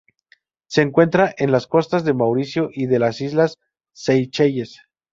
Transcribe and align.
Se 0.67 0.81
encuentra 0.81 1.31
en 1.37 1.51
las 1.51 1.67
costas 1.67 2.03
de 2.03 2.15
Mauricio 2.15 2.71
y 2.73 2.87
de 2.87 2.97
las 2.97 3.21
Islas 3.21 3.59
Seychelles. 3.93 4.79